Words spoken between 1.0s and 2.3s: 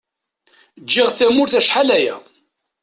tamurt acḥal aya.